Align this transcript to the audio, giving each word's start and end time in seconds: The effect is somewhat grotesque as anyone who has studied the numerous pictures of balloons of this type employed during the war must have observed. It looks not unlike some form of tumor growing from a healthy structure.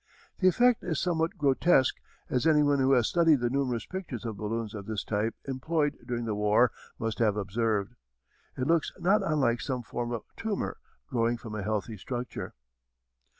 The 0.39 0.47
effect 0.47 0.83
is 0.83 0.99
somewhat 0.99 1.37
grotesque 1.37 1.97
as 2.27 2.47
anyone 2.47 2.79
who 2.79 2.93
has 2.93 3.07
studied 3.07 3.39
the 3.41 3.51
numerous 3.51 3.85
pictures 3.85 4.25
of 4.25 4.35
balloons 4.35 4.73
of 4.73 4.87
this 4.87 5.03
type 5.03 5.35
employed 5.45 5.95
during 6.07 6.25
the 6.25 6.33
war 6.33 6.71
must 6.97 7.19
have 7.19 7.37
observed. 7.37 7.93
It 8.57 8.65
looks 8.65 8.91
not 8.97 9.21
unlike 9.21 9.61
some 9.61 9.83
form 9.83 10.11
of 10.11 10.23
tumor 10.35 10.77
growing 11.07 11.37
from 11.37 11.53
a 11.53 11.61
healthy 11.61 11.97
structure. 11.97 12.55